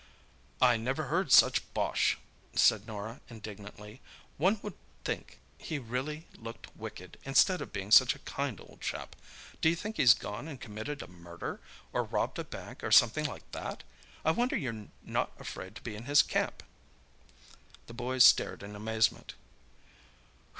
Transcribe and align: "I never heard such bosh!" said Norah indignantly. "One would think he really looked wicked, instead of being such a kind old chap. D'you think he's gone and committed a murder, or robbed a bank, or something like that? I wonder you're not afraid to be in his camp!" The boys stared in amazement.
"I 0.59 0.77
never 0.77 1.09
heard 1.13 1.31
such 1.31 1.61
bosh!" 1.75 2.17
said 2.55 2.87
Norah 2.87 3.21
indignantly. 3.29 4.01
"One 4.37 4.57
would 4.63 4.73
think 5.03 5.37
he 5.59 5.77
really 5.77 6.25
looked 6.35 6.75
wicked, 6.75 7.19
instead 7.23 7.61
of 7.61 7.71
being 7.71 7.91
such 7.91 8.15
a 8.15 8.25
kind 8.25 8.59
old 8.59 8.81
chap. 8.81 9.15
D'you 9.61 9.75
think 9.75 9.97
he's 9.97 10.15
gone 10.15 10.47
and 10.47 10.59
committed 10.59 11.03
a 11.03 11.07
murder, 11.07 11.59
or 11.93 12.03
robbed 12.03 12.39
a 12.39 12.43
bank, 12.43 12.83
or 12.83 12.89
something 12.91 13.25
like 13.25 13.51
that? 13.51 13.83
I 14.25 14.31
wonder 14.31 14.55
you're 14.57 14.87
not 15.03 15.39
afraid 15.39 15.75
to 15.75 15.83
be 15.83 15.95
in 15.95 16.05
his 16.05 16.23
camp!" 16.23 16.63
The 17.85 17.93
boys 17.93 18.23
stared 18.23 18.63
in 18.63 18.75
amazement. 18.75 19.35